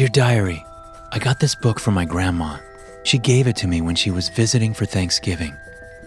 [0.00, 0.64] Dear Diary,
[1.12, 2.56] I got this book from my grandma.
[3.02, 5.54] She gave it to me when she was visiting for Thanksgiving.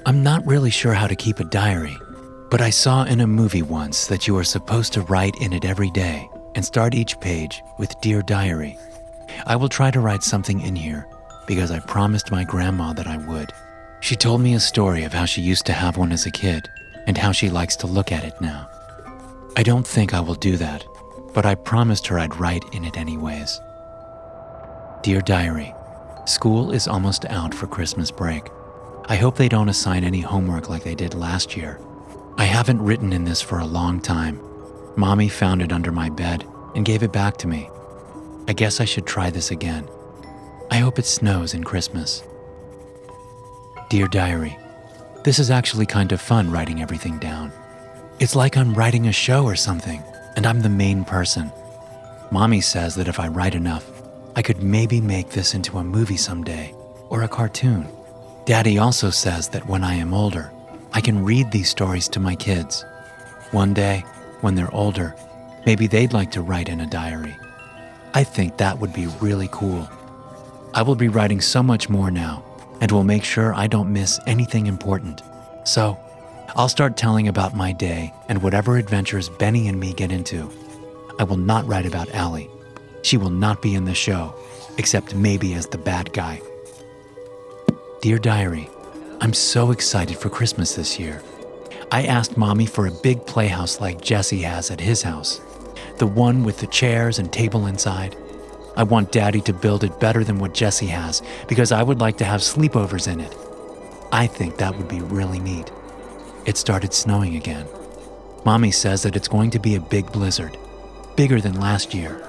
[0.08, 1.96] I'm not really sure how to keep a diary,
[2.50, 5.64] but I saw in a movie once that you are supposed to write in it
[5.64, 8.80] every day and start each page with Dear Diary.
[9.46, 11.08] I will try to write something in here
[11.46, 13.52] because I promised my grandma that I would.
[14.00, 16.68] She told me a story of how she used to have one as a kid
[17.06, 18.70] and how she likes to look at it now.
[19.56, 20.84] I don't think I will do that
[21.34, 23.60] but I promised her I'd write in it anyways.
[25.02, 25.74] Dear Diary,
[26.26, 28.50] school is almost out for Christmas break.
[29.06, 31.80] I hope they don't assign any homework like they did last year.
[32.38, 34.40] I haven't written in this for a long time.
[34.96, 37.70] Mommy found it under my bed and gave it back to me.
[38.48, 39.90] I guess I should try this again.
[40.72, 42.24] I hope it snows in Christmas.
[43.90, 44.58] Dear Diary,
[45.24, 47.52] this is actually kind of fun writing everything down.
[48.20, 50.04] It's like I'm writing a show or something
[50.36, 51.52] and I'm the main person.
[52.32, 53.90] Mommy says that if I write enough,
[54.36, 56.74] I could maybe make this into a movie someday
[57.10, 57.88] or a cartoon.
[58.46, 60.52] Daddy also says that when I am older,
[60.94, 62.84] I can read these stories to my kids.
[63.52, 64.04] One day,
[64.42, 65.16] when they're older,
[65.66, 67.36] maybe they'd like to write in a diary.
[68.14, 69.88] I think that would be really cool.
[70.74, 72.44] I will be writing so much more now
[72.82, 75.22] and will make sure I don't miss anything important.
[75.64, 75.98] So,
[76.50, 80.52] I'll start telling about my day and whatever adventures Benny and me get into.
[81.18, 82.50] I will not write about Allie.
[83.02, 84.36] She will not be in the show,
[84.78, 86.42] except maybe as the bad guy.
[88.02, 88.70] Dear Diary,
[89.20, 91.24] I'm so excited for Christmas this year.
[91.92, 95.42] I asked Mommy for a big playhouse like Jesse has at his house,
[95.98, 98.16] the one with the chairs and table inside.
[98.76, 102.18] I want Daddy to build it better than what Jesse has because I would like
[102.18, 103.36] to have sleepovers in it.
[104.12, 105.72] I think that would be really neat.
[106.46, 107.68] It started snowing again.
[108.44, 110.58] Mommy says that it's going to be a big blizzard,
[111.16, 112.22] bigger than last year.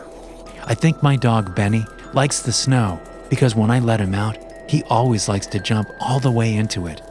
[0.64, 4.38] I think my dog Benny likes the snow because when I let him out,
[4.68, 7.02] he always likes to jump all the way into it.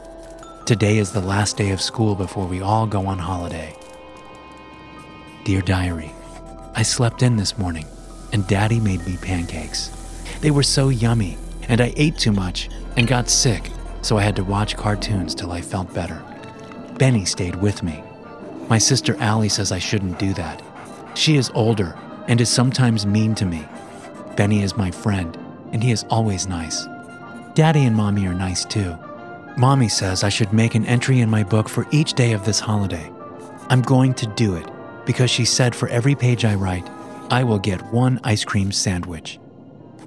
[0.64, 3.76] Today is the last day of school before we all go on holiday.
[5.44, 6.10] Dear Diary,
[6.74, 7.84] I slept in this morning
[8.32, 9.90] and Daddy made me pancakes.
[10.40, 11.36] They were so yummy,
[11.68, 15.52] and I ate too much and got sick, so I had to watch cartoons till
[15.52, 16.22] I felt better.
[16.98, 18.02] Benny stayed with me.
[18.68, 20.62] My sister Allie says I shouldn't do that.
[21.14, 21.96] She is older
[22.28, 23.66] and is sometimes mean to me.
[24.36, 25.36] Benny is my friend,
[25.72, 26.86] and he is always nice.
[27.54, 28.96] Daddy and Mommy are nice too.
[29.56, 32.60] Mommy says I should make an entry in my book for each day of this
[32.60, 33.10] holiday.
[33.70, 34.68] I'm going to do it
[35.06, 36.88] because she said for every page I write,
[37.30, 39.38] I will get one ice cream sandwich.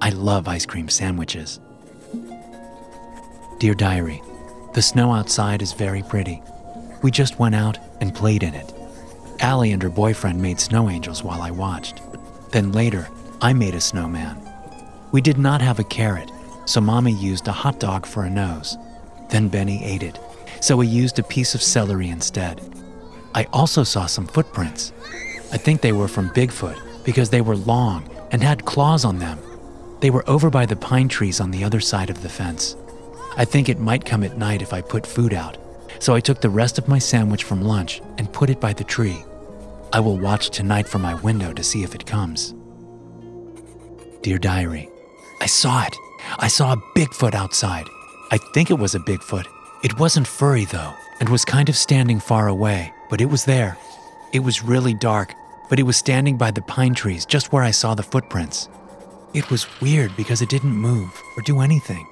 [0.00, 1.60] I love ice cream sandwiches.
[3.58, 4.22] Dear Diary,
[4.74, 6.42] the snow outside is very pretty.
[7.02, 8.72] We just went out and played in it.
[9.40, 12.00] Allie and her boyfriend made snow angels while I watched.
[12.50, 13.08] Then later,
[13.40, 14.36] I made a snowman.
[15.12, 16.30] We did not have a carrot,
[16.64, 18.76] so Mommy used a hot dog for a nose.
[19.30, 20.18] Then Benny ate it,
[20.60, 22.60] so we used a piece of celery instead.
[23.34, 24.92] I also saw some footprints.
[25.52, 29.38] I think they were from Bigfoot because they were long and had claws on them.
[30.00, 32.76] They were over by the pine trees on the other side of the fence.
[33.36, 35.56] I think it might come at night if I put food out,
[36.00, 38.84] so I took the rest of my sandwich from lunch and put it by the
[38.84, 39.24] tree.
[39.92, 42.54] I will watch tonight from my window to see if it comes.
[44.22, 44.90] Dear Diary,
[45.40, 45.96] I saw it.
[46.38, 47.86] I saw a Bigfoot outside.
[48.30, 49.46] I think it was a Bigfoot.
[49.82, 53.78] It wasn't furry though, and was kind of standing far away, but it was there.
[54.32, 55.34] It was really dark,
[55.70, 58.68] but it was standing by the pine trees just where I saw the footprints.
[59.34, 62.06] It was weird because it didn't move or do anything.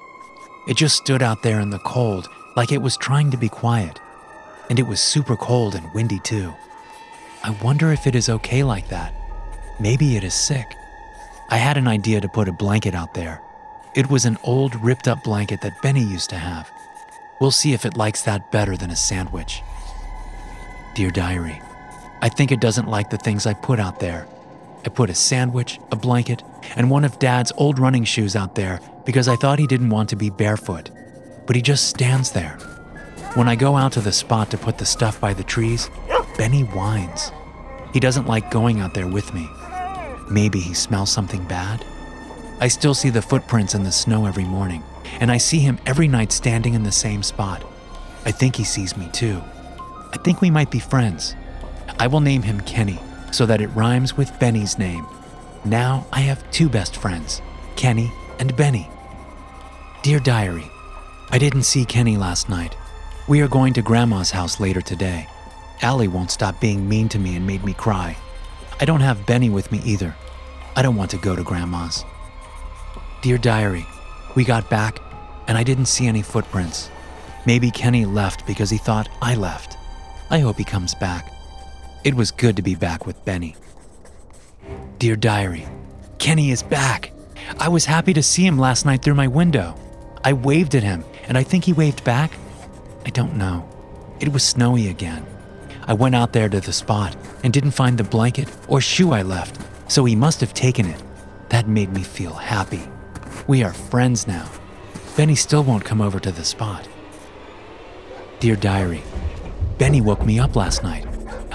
[0.67, 3.99] It just stood out there in the cold like it was trying to be quiet.
[4.67, 6.55] And it was super cold and windy too.
[7.43, 9.13] I wonder if it is okay like that.
[9.79, 10.75] Maybe it is sick.
[11.49, 13.41] I had an idea to put a blanket out there.
[13.93, 16.69] It was an old, ripped up blanket that Benny used to have.
[17.39, 19.61] We'll see if it likes that better than a sandwich.
[20.95, 21.61] Dear Diary,
[22.23, 24.27] I think it doesn't like the things I put out there.
[24.83, 26.41] I put a sandwich, a blanket,
[26.75, 30.09] and one of Dad's old running shoes out there because I thought he didn't want
[30.09, 30.89] to be barefoot
[31.47, 32.57] but he just stands there.
[33.33, 35.89] When I go out to the spot to put the stuff by the trees,
[36.37, 37.31] Benny whines.
[37.93, 39.49] He doesn't like going out there with me.
[40.29, 41.83] Maybe he smells something bad?
[42.59, 44.83] I still see the footprints in the snow every morning,
[45.19, 47.63] and I see him every night standing in the same spot.
[48.25, 49.41] I think he sees me too.
[50.13, 51.35] I think we might be friends.
[51.99, 52.99] I will name him Kenny
[53.31, 55.05] so that it rhymes with Benny's name.
[55.65, 57.41] Now I have two best friends,
[57.75, 58.89] Kenny and Benny.
[60.03, 60.69] Dear Diary,
[61.29, 62.75] I didn't see Kenny last night.
[63.27, 65.27] We are going to Grandma's house later today.
[65.81, 68.15] Allie won't stop being mean to me and made me cry.
[68.79, 70.15] I don't have Benny with me either.
[70.77, 72.05] I don't want to go to Grandma's.
[73.21, 73.85] Dear Diary,
[74.35, 74.99] we got back
[75.47, 76.89] and I didn't see any footprints.
[77.45, 79.77] Maybe Kenny left because he thought I left.
[80.29, 81.33] I hope he comes back.
[82.05, 83.55] It was good to be back with Benny.
[84.97, 85.67] Dear Diary,
[86.19, 87.11] Kenny is back.
[87.59, 89.75] I was happy to see him last night through my window.
[90.23, 92.37] I waved at him, and I think he waved back.
[93.05, 93.67] I don't know.
[94.19, 95.25] It was snowy again.
[95.85, 99.21] I went out there to the spot and didn't find the blanket or shoe I
[99.21, 101.01] left, so he must have taken it.
[101.49, 102.81] That made me feel happy.
[103.47, 104.49] We are friends now.
[105.15, 106.87] Benny still won't come over to the spot.
[108.39, 109.03] Dear Diary,
[109.77, 111.05] Benny woke me up last night.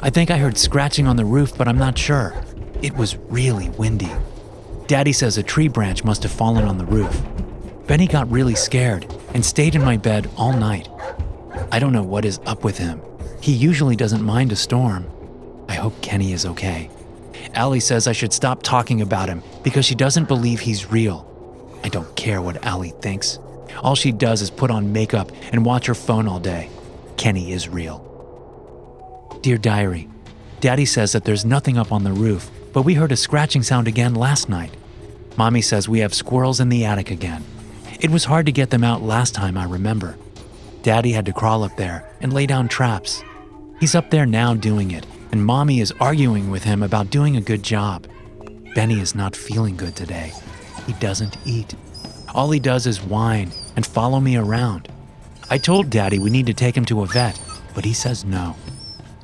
[0.02, 2.34] I think I heard scratching on the roof, but I'm not sure.
[2.80, 4.10] It was really windy.
[4.86, 7.22] Daddy says a tree branch must have fallen on the roof.
[7.86, 10.88] Benny got really scared and stayed in my bed all night.
[11.70, 13.00] I don't know what is up with him.
[13.40, 15.06] He usually doesn't mind a storm.
[15.68, 16.90] I hope Kenny is okay.
[17.54, 21.28] Allie says I should stop talking about him because she doesn't believe he's real.
[21.84, 23.38] I don't care what Allie thinks.
[23.82, 26.70] All she does is put on makeup and watch her phone all day.
[27.16, 28.08] Kenny is real.
[29.42, 30.08] Dear Diary,
[30.60, 33.88] Daddy says that there's nothing up on the roof, but we heard a scratching sound
[33.88, 34.72] again last night.
[35.36, 37.44] Mommy says we have squirrels in the attic again.
[38.02, 40.16] It was hard to get them out last time, I remember.
[40.82, 43.22] Daddy had to crawl up there and lay down traps.
[43.78, 47.40] He's up there now doing it, and Mommy is arguing with him about doing a
[47.40, 48.08] good job.
[48.74, 50.32] Benny is not feeling good today.
[50.84, 51.76] He doesn't eat.
[52.34, 54.88] All he does is whine and follow me around.
[55.48, 57.40] I told Daddy we need to take him to a vet,
[57.72, 58.56] but he says no.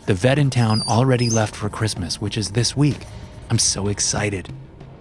[0.06, 3.00] The vet in town already left for Christmas, which is this week.
[3.50, 4.54] I'm so excited.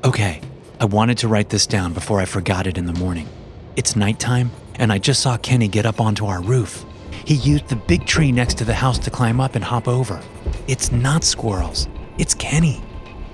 [0.04, 0.42] Okay,
[0.80, 3.30] I wanted to write this down before I forgot it in the morning.
[3.78, 6.84] It's nighttime, and I just saw Kenny get up onto our roof.
[7.26, 10.20] He used the big tree next to the house to climb up and hop over.
[10.68, 11.88] It's not squirrels,
[12.18, 12.82] it's Kenny.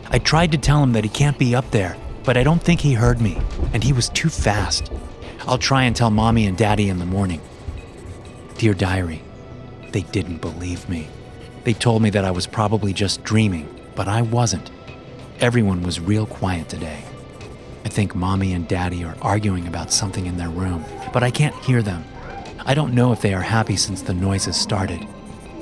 [0.09, 1.95] I tried to tell him that he can't be up there,
[2.25, 3.37] but I don't think he heard me,
[3.71, 4.91] and he was too fast.
[5.47, 7.39] I'll try and tell mommy and daddy in the morning.
[8.57, 9.21] Dear Diary,
[9.93, 11.07] they didn't believe me.
[11.63, 14.71] They told me that I was probably just dreaming, but I wasn't.
[15.39, 17.05] Everyone was real quiet today.
[17.85, 21.55] I think mommy and daddy are arguing about something in their room, but I can't
[21.63, 22.03] hear them.
[22.65, 25.05] I don't know if they are happy since the noises started,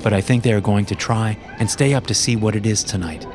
[0.02, 2.64] but I think they are going to try and stay up to see what it
[2.64, 3.26] is tonight.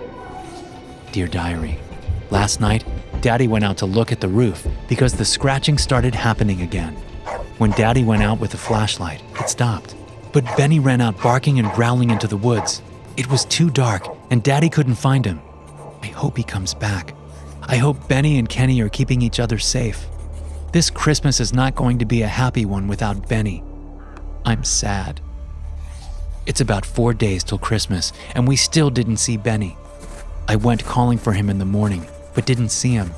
[1.12, 1.78] Dear Diary,
[2.32, 2.86] last night,
[3.22, 6.94] Daddy went out to look at the roof because the scratching started happening again.
[7.58, 9.96] When Daddy went out with the flashlight, it stopped.
[10.32, 12.82] But Benny ran out barking and growling into the woods.
[13.18, 15.42] It was too dark, and Daddy couldn't find him.
[16.04, 17.16] I hope he comes back.
[17.70, 20.08] I hope Benny and Kenny are keeping each other safe.
[20.72, 23.62] This Christmas is not going to be a happy one without Benny.
[24.46, 25.20] I'm sad.
[26.46, 29.76] It's about four days till Christmas, and we still didn't see Benny.
[30.48, 33.12] I went calling for him in the morning, but didn't see him.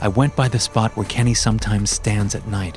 [0.00, 2.76] I went by the spot where Kenny sometimes stands at night.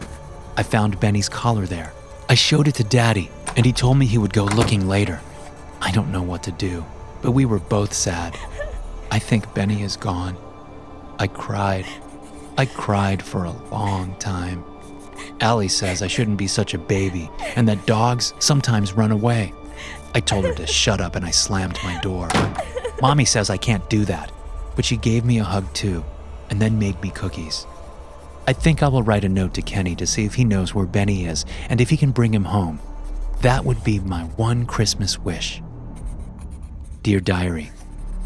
[0.55, 1.93] I found Benny's collar there.
[2.29, 5.19] I showed it to Daddy, and he told me he would go looking later.
[5.81, 6.85] I don't know what to do,
[7.23, 8.37] but we were both sad.
[9.09, 10.37] I think Benny is gone.
[11.19, 11.85] I cried.
[12.57, 14.63] I cried for a long time.
[15.41, 19.53] Allie says I shouldn't be such a baby and that dogs sometimes run away.
[20.13, 22.29] I told her to shut up and I slammed my door.
[23.01, 24.31] Mommy says I can't do that,
[24.75, 26.03] but she gave me a hug too,
[26.49, 27.67] and then made me cookies.
[28.47, 30.85] I think I will write a note to Kenny to see if he knows where
[30.85, 32.79] Benny is and if he can bring him home.
[33.41, 35.61] That would be my one Christmas wish.
[37.03, 37.71] Dear Diary,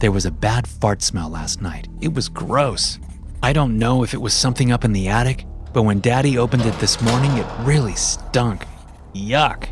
[0.01, 1.87] there was a bad fart smell last night.
[2.01, 2.97] It was gross.
[3.43, 6.65] I don't know if it was something up in the attic, but when Daddy opened
[6.65, 8.65] it this morning, it really stunk.
[9.13, 9.69] Yuck.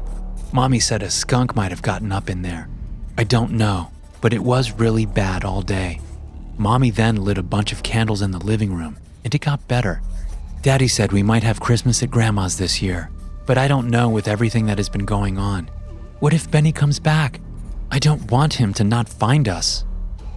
[0.54, 2.70] Mommy said a skunk might have gotten up in there.
[3.18, 3.90] I don't know,
[4.22, 6.00] but it was really bad all day.
[6.60, 10.00] Mommy then lit a bunch of candles in the living room, and it got better.
[10.62, 13.10] Daddy said we might have Christmas at Grandma's this year,
[13.48, 15.72] but I don't know with everything that has been going on.
[16.20, 17.42] What if Benny comes back?
[17.90, 19.86] I don't want him to not find us.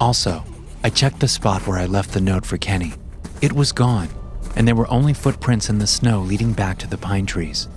[0.02, 0.42] Also,
[0.82, 2.94] I checked the spot where I left the note for Kenny.
[3.40, 4.08] It was gone,
[4.56, 7.68] and there were only footprints in the snow leading back to the pine trees.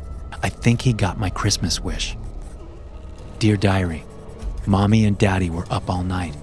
[0.42, 2.18] I think he got my Christmas wish.
[3.38, 4.06] Dear Diary,
[4.66, 6.36] Mommy and Daddy were up all night.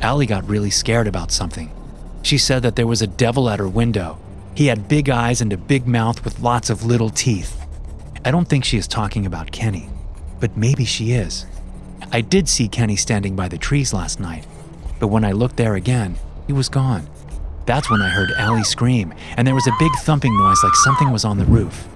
[0.00, 1.72] Allie got really scared about something.
[2.22, 4.20] She said that there was a devil at her window,
[4.54, 7.60] He had big eyes and a big mouth with lots of little teeth.
[8.24, 9.88] I don't think she is talking about Kenny,
[10.38, 11.44] but maybe she is.
[12.12, 14.46] I did see Kenny standing by the trees last night,
[14.98, 17.08] but when I looked there again, he was gone.
[17.66, 21.10] That's when I heard Allie scream, and there was a big thumping noise like something
[21.10, 21.88] was on the roof.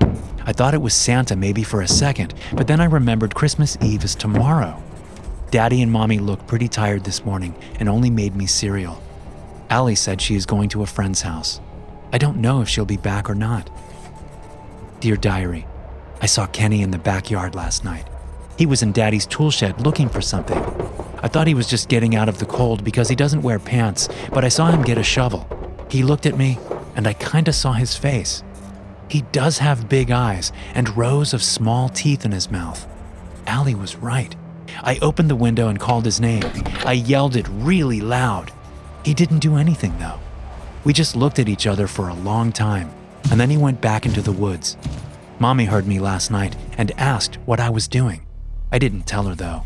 [0.46, 4.04] I thought it was Santa maybe for a second, but then I remembered Christmas Eve
[4.04, 4.82] is tomorrow.
[5.50, 9.02] Daddy and Mommy looked pretty tired this morning and only made me cereal.
[9.68, 11.60] Allie said she is going to a friend's house.
[12.12, 13.68] I don't know if she'll be back or not.
[15.00, 15.66] Dear Diary,
[16.22, 18.08] I saw Kenny in the backyard last night.
[18.56, 20.87] He was in Daddy's tool shed looking for something.
[21.22, 24.08] I thought he was just getting out of the cold because he doesn't wear pants,
[24.32, 25.46] but I saw him get a shovel.
[25.90, 26.58] He looked at me,
[26.94, 28.42] and I kinda saw his face.
[29.08, 32.86] He does have big eyes and rows of small teeth in his mouth.
[33.46, 34.34] Allie was right.
[34.82, 36.44] I opened the window and called his name.
[36.84, 38.52] I yelled it really loud.
[39.04, 40.20] He didn't do anything, though.
[40.84, 42.90] We just looked at each other for a long time,
[43.30, 44.76] and then he went back into the woods.
[45.38, 48.26] Mommy heard me last night and asked what I was doing.
[48.70, 49.64] I didn't tell her, though.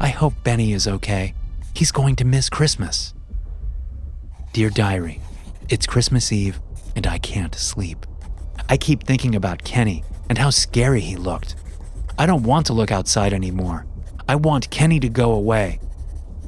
[0.00, 1.34] I hope Benny is okay.
[1.74, 3.12] He's going to miss Christmas.
[4.54, 5.20] Dear Diary,
[5.68, 6.58] it's Christmas Eve,
[6.96, 8.06] and I can't sleep.
[8.70, 11.54] I keep thinking about Kenny and how scary he looked.
[12.18, 13.84] I don't want to look outside anymore.
[14.26, 15.80] I want Kenny to go away.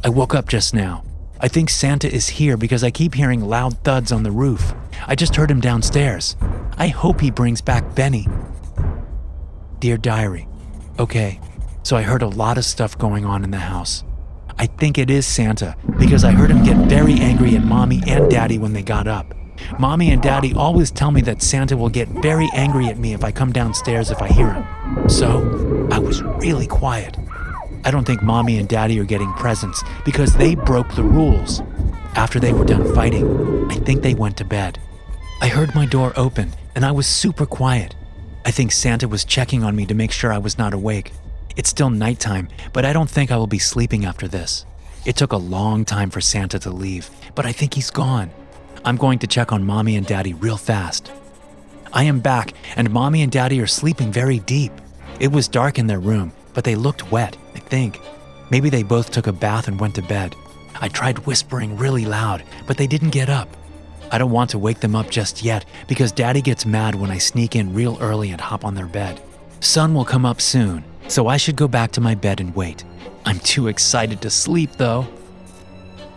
[0.03, 1.05] I woke up just now.
[1.39, 4.73] I think Santa is here because I keep hearing loud thuds on the roof.
[5.07, 6.37] I just heard him downstairs.
[6.79, 8.27] I hope he brings back Benny.
[9.79, 10.49] Dear Diary,
[10.99, 11.39] okay,
[11.83, 14.05] so I heard a lot of stuff going on in the house.
[14.59, 18.31] I think it is Santa because I heard him get very angry at Mommy and
[18.31, 19.35] Daddy when they got up.
[19.79, 23.25] Mommy and Daddy always tell me that Santa will get very angry at me if
[23.25, 25.09] I come downstairs if I hear him.
[25.09, 27.17] So I was really quiet.
[27.85, 31.61] I don't think Mommy and Daddy are getting presents because they broke the rules.
[32.15, 34.79] After they were done fighting, I think they went to bed.
[35.41, 37.95] I heard my door open and I was super quiet.
[38.45, 41.13] I think Santa was checking on me to make sure I was not awake.
[41.57, 44.65] It's still nighttime, but I don't think I will be sleeping after this.
[45.05, 48.31] It took a long time for Santa to leave, but I think he's gone.
[48.85, 51.13] I'm going to check on mommy and daddy real fast.
[51.93, 54.73] I am back, and mommy and daddy are sleeping very deep.
[55.21, 58.01] It was dark in their room, but they looked wet, I think.
[58.51, 60.35] Maybe they both took a bath and went to bed.
[60.81, 63.49] I tried whispering really loud, but they didn't get up.
[64.11, 67.19] I don't want to wake them up just yet because daddy gets mad when I
[67.19, 69.21] sneak in real early and hop on their bed.
[69.61, 72.85] Sun will come up soon, so I should go back to my bed and wait.
[73.25, 75.07] I'm too excited to sleep though.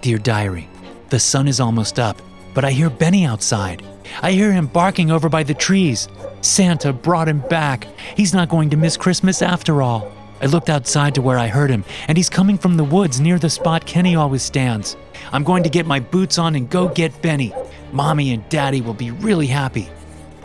[0.02, 0.68] Dear Diary,
[1.10, 2.22] the sun is almost up,
[2.54, 3.84] but I hear Benny outside.
[4.22, 6.08] I hear him barking over by the trees.
[6.42, 7.88] Santa brought him back.
[8.16, 10.12] He's not going to miss Christmas after all.
[10.42, 13.40] I looked outside to where I heard him, and he's coming from the woods near
[13.40, 14.98] the spot Kenny always stands.
[15.32, 17.54] I'm going to get my boots on and go get Benny.
[17.92, 19.90] Mommy and Daddy will be really happy.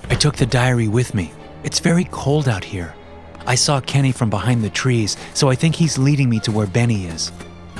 [0.08, 1.32] I took the diary with me.
[1.64, 2.94] It's very cold out here.
[3.46, 6.66] I saw Kenny from behind the trees, so I think he's leading me to where
[6.66, 7.32] Benny is.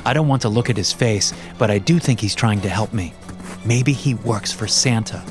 [0.05, 2.69] I don't want to look at his face, but I do think he's trying to
[2.69, 3.13] help me.
[3.65, 5.23] Maybe he works for Santa.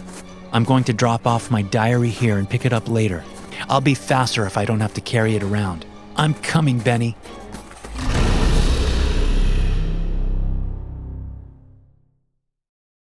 [0.53, 3.25] I'm going to drop off my diary here and pick it up later.
[3.69, 5.85] I'll be faster if I don't have to carry it around.
[6.17, 7.17] I'm coming, Benny.